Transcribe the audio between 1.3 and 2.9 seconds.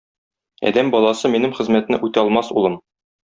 минем хезмәтне үтә алмас, улым.